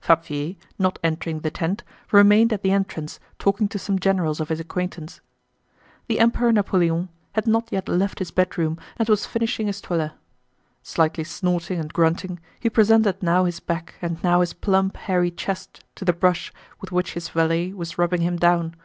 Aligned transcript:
Fabvier, 0.00 0.54
not 0.78 1.00
entering 1.02 1.40
the 1.40 1.50
tent, 1.50 1.82
remained 2.12 2.52
at 2.52 2.62
the 2.62 2.70
entrance 2.70 3.18
talking 3.40 3.66
to 3.66 3.76
some 3.76 3.98
generals 3.98 4.38
of 4.38 4.48
his 4.48 4.60
acquaintance. 4.60 5.20
The 6.06 6.20
Emperor 6.20 6.52
Napoleon 6.52 7.08
had 7.32 7.48
not 7.48 7.72
yet 7.72 7.88
left 7.88 8.20
his 8.20 8.30
bedroom 8.30 8.78
and 8.98 9.08
was 9.08 9.26
finishing 9.26 9.66
his 9.66 9.80
toilet. 9.80 10.12
Slightly 10.84 11.24
snorting 11.24 11.80
and 11.80 11.92
grunting, 11.92 12.38
he 12.60 12.70
presented 12.70 13.20
now 13.20 13.46
his 13.46 13.58
back 13.58 13.96
and 14.00 14.22
now 14.22 14.42
his 14.42 14.52
plump 14.52 14.96
hairy 14.96 15.32
chest 15.32 15.82
to 15.96 16.04
the 16.04 16.12
brush 16.12 16.52
with 16.80 16.92
which 16.92 17.14
his 17.14 17.28
valet 17.30 17.72
was 17.72 17.98
rubbing 17.98 18.20
him 18.20 18.36
down. 18.36 18.76